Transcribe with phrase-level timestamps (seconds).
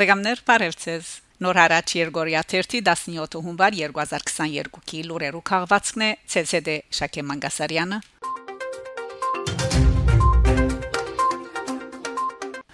[0.00, 1.08] Բարեկամներ, բարևձեզ։
[1.44, 6.08] Նոր հարաճ Երգորիա 17 հունվար 2022-ի լուրերու քաղվածքն է
[6.40, 7.98] ՑՍԴ Շակե Մանգասարյանը։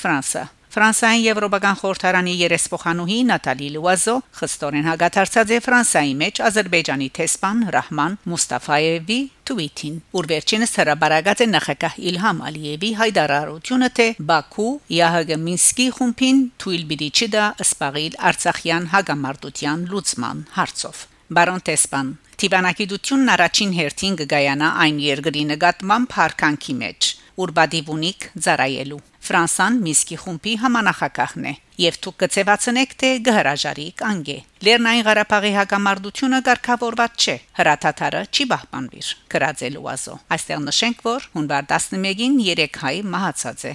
[0.00, 8.14] Ֆրանսա Ֆրանսիայի Եվրոպական խորհրդարանի երեսփոխանուհի Նատալի Լուազո խստորեն հագաթարցած է Ֆրանսիայի մեջ Ադրբեջանի տեսփան Ռահման
[8.30, 9.18] Մուստաֆայևի
[9.50, 16.86] Թվիտին, որ վերջինս հրաբարացած է նախագահ Իլհամ Ալիևի հայտարարությունը թե Բաքու ՀՀԳ Մինսկի խումբին թույլ
[16.94, 25.44] բիդի չդա սպաղիլ Արցախյան հագամարտության լուծման հարցով։ Բարոն Տեսպան Տիվանակիդությունն առաջին հերթին կգայանա այն երկրի
[25.50, 31.52] նկատմամբ հարկանքի մեջ, ուր բադիվունիկ ծարայելու Ֆրանսան Միսկի խումբի համանախակահն է
[31.84, 39.86] եւ դուք կցեվացնեք թե գհրաժարի կանգե Լեռնային Ղարաբաղի հակամարտությունը ղեկավարված չէ հրաթաթարը չի պահպանվիր գրածելու
[39.94, 43.74] ազո այստեղ նշենք որ հունվար 11-ին 3 հայ մահացած է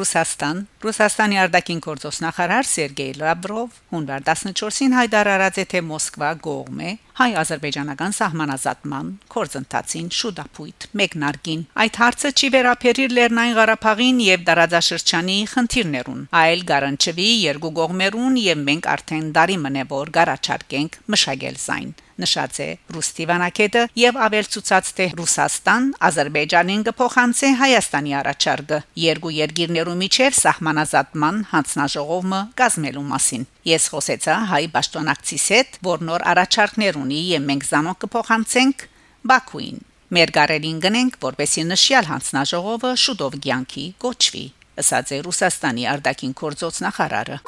[0.00, 8.16] Ռուսաստան Ռուսաստանի արտաքին գործոստ նախարար Սերգեյ Լավրով հունվար 14-ին հայտարարած է թե Մոսկվա գողմե հայ-ադրբեջանական
[8.16, 17.30] սահմանազատման կորձընթացին շուտապույտ մեկնարկին այդ հարցը չի վերապերիր Լեռնային Ղարաբաղին եւ դարաձաշրջանի խնդիրներուն այլ գարանչվի
[17.44, 24.18] երկու կողմերուն եւ մենք արդեն դարի մնե որ գարաչարկենք մշակել զայն նշած է Ռուստիվանակետը եւ
[24.26, 30.38] ավելցուցած թե Ռուսաստան Ադրբեջանին կփոխանցի Հայաստանի առաջարկը երկու երկիրներու միջև
[30.70, 37.66] սահմանազատման հանձնաժողովը կազմելու մասին ես խոսեցա հայ պաշտոնակցիս հետ որ նոր առաջարկներ ունի եւ մենք
[37.70, 38.84] զանոք կփոխանցենք
[39.30, 39.80] Բաքուին
[40.14, 44.44] մեր գարելին գնենք որպեսի նշյալ հանձնաժողովը շուտով ցանկի կոչվի
[44.80, 47.38] ասաց է Ռուսաստանի արտաքին գործոց նախարարը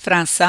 [0.00, 0.48] Ֆրանսա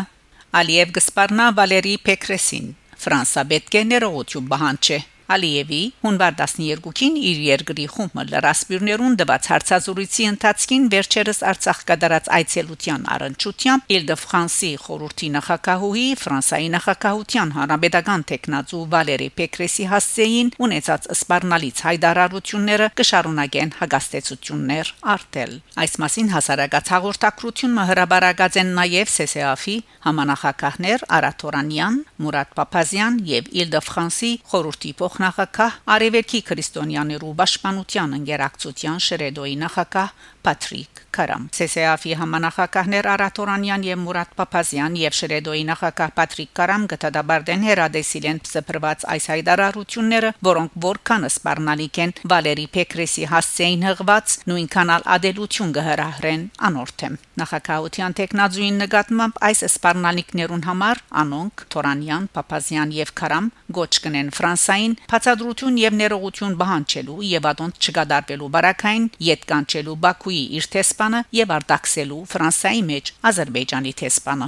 [0.62, 5.00] Ալիև գսպարնա Վալերի Պեկրեսին Ֆրանսա պետք է ներողություն բանջի
[5.32, 13.94] Ալիևի հունվար 12-ին իր երկրի խումբը լրասպիրներուն դված հարցազրույցի ընթացքին վերջերս Արցախ կդարած այցելության առընչությամբ
[13.96, 24.94] Իլ-դե-Ֆրանսի խորհրդի նախակահուհի Ֆրանսայի նախակահության հանրապետական տեխնացու Վալերի Պեկրեսի հասցեին ունեցած սպառնալից հայտարարությունները կշարունակեն հագաստեցություններ
[25.16, 25.54] արտել
[25.86, 34.92] այս մասին հասարակած հաղորդակցությունը հրաբարացած են նաև ՍՍԱՖ-ի համանախակահներ Արաթորանյան, Մուրադ Պապազյան եւ Իլ-դե-Ֆրանսի խորհրդի
[35.02, 40.14] փոխ նախագահ Արևելքի քրիստոնյաներու պաշտպանության ընկերակցության Շրեդոյի նախագահ
[40.46, 48.40] Պատրիկ Կարամ ՑՍԱՖ-ի համանախագահներ Արաթորանյան եւ Մուրադ Պապազյան եւ Շրեդոյի նախագահ Պատրիկ Կարամ գտադաբարդեն հերադեսիլեն
[48.52, 57.20] ծփրված այս հայտարարությունները, որոնք որքան սպառնալիք են Վալերի Պեկրեսի հասցեին հղված նույնքան ադելություն գհրահրեն անորթեմ
[57.42, 63.48] նախագահության տեխնազույն նկատմամբ այս սպառնալիքներուն համար անոնք Թորանյան, Պապազյան եւ Կարամ
[63.78, 69.98] գոչ կնեն Ֆրանսային բացադրություն եւ ներողություն բանջելու եւ ադոնտ չգադարվելու բարակային յետ կանչելու
[70.32, 74.48] Բաքուի իր տեսփանը եւ արտաքսելու Ֆրանսայի մեջ Ադրբեջանի տեսփանը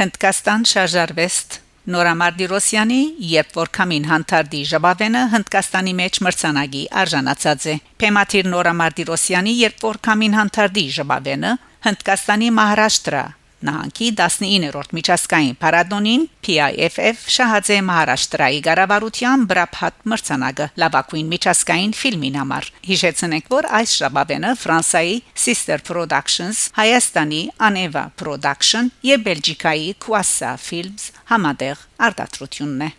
[0.00, 1.56] Հնդկաստան շարժարվեստ
[1.94, 3.00] Նորամարդիրոսյանի
[3.32, 10.38] երբ որ կամին հանդարտի ժաբավենը Հնդկաստանի մեջ մրցանակի արժանացած է Փեմաթիր Նորամարդիրոսյանի երբ որ կամին
[10.38, 11.52] հանդարտի ժաբավենը
[11.86, 13.24] Հնդկաստանի Մահարաշտրա
[13.64, 23.48] նահանգի 19-րդ միջազգային փառատոնին PIFF շահաձե Մահարաշտրայի ղարավարության բրափատ մրցանակը լավագույն միջազգային ֆիլմին համար։ Հիշեցնենք,
[23.56, 32.86] որ այս շաբաթը Ֆրանսայի Sister Productions, Հայաստանի Aneva Production եւ Բելգիկայի Quassa Films համատեղ արտադրությունն
[32.90, 32.92] է։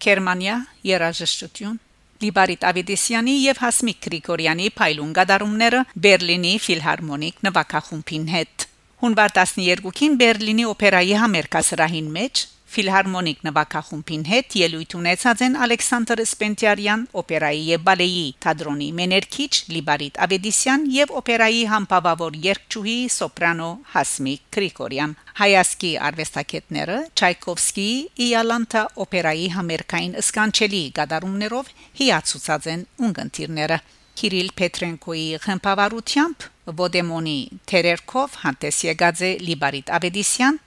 [0.00, 0.56] Գերմանիա
[0.88, 1.78] երաժշտություն
[2.20, 8.66] Լիբարիտ Ավիդիսյանի եւ Հասմիկ Գրիգորյանի փայլուն գդարումները Բերլինի ֆիլհարմոնիկ նվագախումբին հետ։
[9.00, 17.64] Հունվար 12-ին Բերլինի օպերայի համերկասրահին մեջ Ֆիլհարմոնիկ նվագախումբին հետ ելույթ ունեցած են Ալեքսանդր Սպենտիարյան, օպերայի
[17.66, 26.98] եւ բալեի թատրոնի մեներքիչ Լիբարիտ Ավեդիսյան եւ օպերայի համբավավոր երգչուհի սոպրանո Հասմիկ Գրիգորյան։ Հայասկի արվեստագետները
[27.18, 27.98] Չայկովսկիի
[28.30, 31.74] Իալանտա օպերայի համերկային սկանչելի գդարումներով
[32.04, 33.82] հիացուցած են ունգընտիրները։
[34.20, 36.50] Կիրիլ Պետրենկոյի խմբավարությամբ
[36.80, 37.38] Ոդեմոնի
[37.70, 40.58] Թերերկով հանդես եկած է Լիբարիտ Ավեդիսյան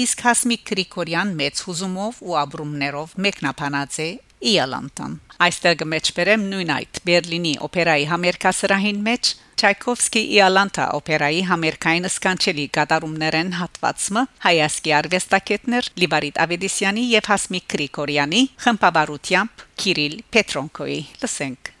[0.00, 4.06] իսկ Հասմիկ Գրիգորյան մեծ հուզումով ու ապրումներով մեկնաբանած է
[4.52, 5.16] Իալանտան
[5.46, 14.24] այստեղ կմեջբերեմ նույն այդ Բերլինի օպերայի համերկասրահին մեջ Չայկովսկի Իալանտա օպերայի համերկային սկանչելի կատարումներեն հատվածը
[14.46, 21.71] հայասկի արվեստագետներ Լիբարիտ Ավեդիսյանի եւ Հասմիկ Գրիգորյանի խմբավարությամբ Կիրիլ Պետրոնկոյի լսենք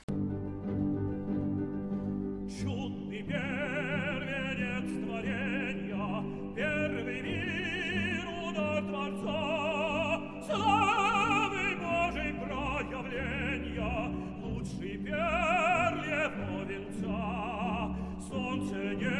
[18.32, 19.11] Don't sunce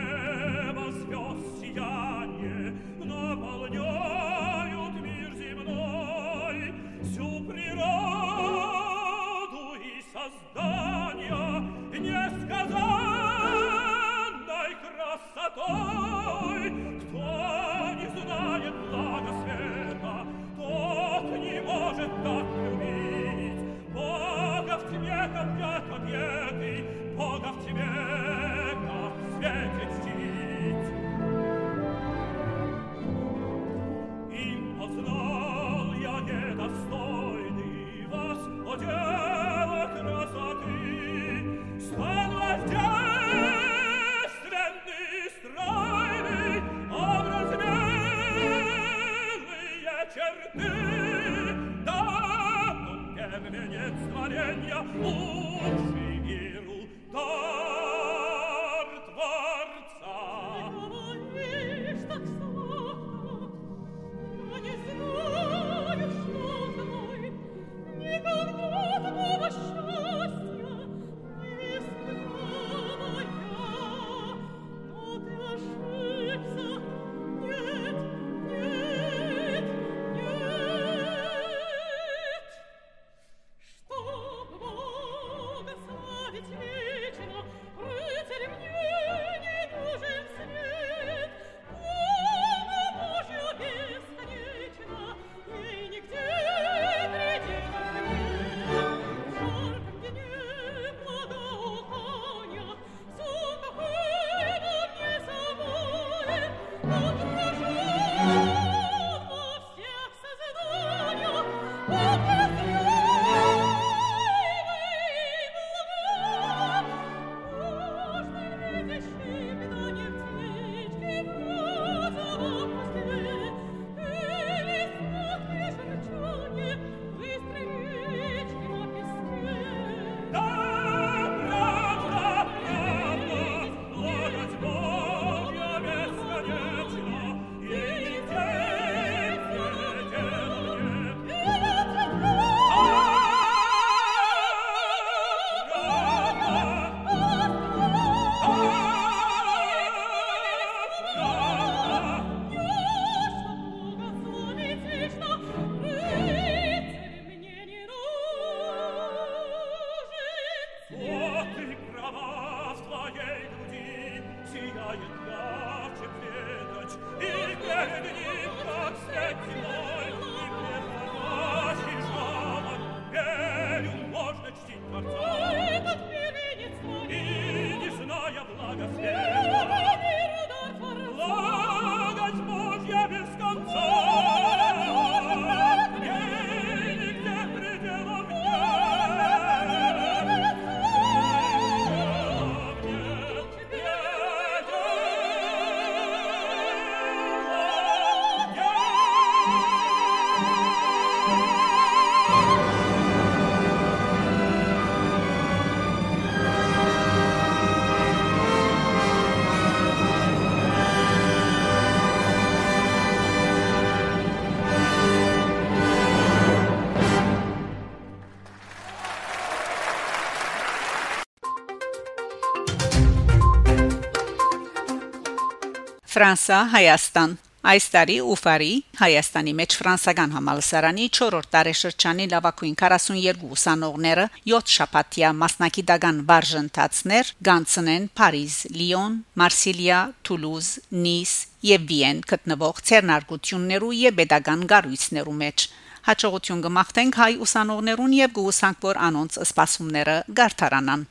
[226.12, 227.31] Ֆրանսա Հայաստան
[227.70, 236.19] Այս տարի Ուֆարի Հայաստանի մեջ ֆրանսական համալսարանի 4-րդ տարեշրջանի լավագույն 42 ուսանողները 7 շաբաթյա մասնակիտական
[236.32, 240.69] վարժընթացներ գանցնեն Փարիզ, Լիոն, Մարսիլիա, Թուլուզ,
[241.06, 241.32] Նիս
[241.70, 245.66] եւ Վիեն գտնվող ցերնարգություններու եւ pedagogan գարույցներու մեջ
[246.12, 251.08] հաջողություն կմաղթենք հայ ուսանողներուն եւ գուսանք որ անոնց սպասումները գարտարանան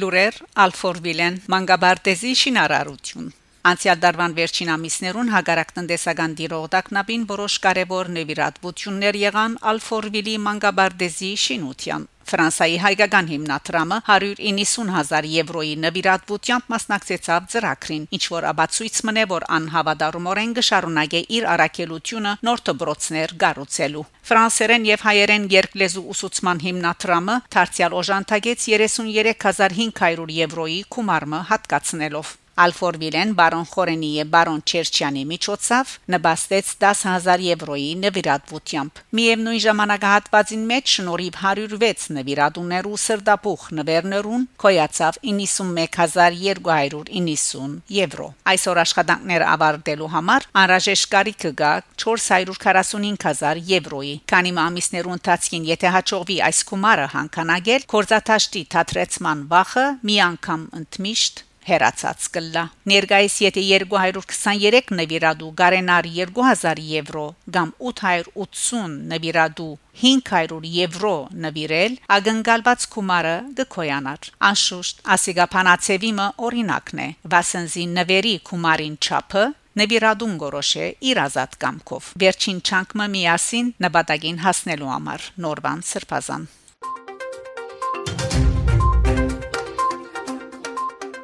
[0.00, 3.30] Լուրեր Ալֆորվիլեն Մանգաբարտեզի շինարարություն
[3.68, 12.76] Անցյալ դարվան վերջին ամիսներուն հագարակ տնտեսական դիրողդակնաբին որոշ կարևոր նվիրատվություններ եղան Ալֆորվիլի Մանգաբարտեզի շինության Ֆրանսայի
[12.84, 21.48] հայկական հիմնադրամը 190000 եվրոյի նվիրատվությամբ մասնակցեցավ ծրագրին, ինչ որ աբացույց մնե որ անհավատարումորեն կշարունակե իր
[21.54, 31.42] առաքելությունը նոր դբրոցներ գառուցելու։ Ֆրանսերեն եւ հայերեն երկլեզու ուսուցման հիմնադրամը դարձյալ օժանդակեց 33500 եվրոյի գումարը
[31.50, 40.84] հատկացնելով Ալֆորվիլեն բարոն Խորենի եւ բարոն Չերչյանի միջոցով նպաստեց 10000 եվրոյի նվիրատվությամբ։ Միևնույն ժամանակահատվածին մեջ
[40.94, 51.72] շնորհիվ 106 նվիրատուներու սրտապուխ նվերներուն կոյացավ 91290 եվրո։ Այսօր աշխատանքները ավարտելու համար անհրաժեշտ կարիքը կա
[52.04, 60.66] 445000 եվրոյի։ Քանի ամիսներու ընթացքին եթե հաջողվի այս գումարը հանկանագել, կորզաթաշտի թատրեցման վախը մի անգամ
[60.80, 61.34] ընդմիշտ
[61.68, 67.26] հերացած կլա ներգայիս եթե 223 նվիրադու գարենար 2000 եվրո
[67.56, 69.70] կամ 880 նվիրադու
[70.02, 71.14] 500 եվրո
[71.44, 77.08] նվիրել ագնկալված գումարը գկոյանար անշուշտ ասիգապանացեվիմը օրինակն է.
[77.34, 79.44] Վասենզի նվերի գումարին չափը
[79.80, 86.48] նվիրադուն գորոշե իր ազատ կամքով վերջին չանկը միասին նպատակին հասնելու համար նորվան սրբազան